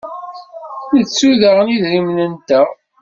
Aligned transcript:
Nettu 0.93 1.29
daɣen 1.41 1.73
idrimen-nteɣ? 1.75 2.67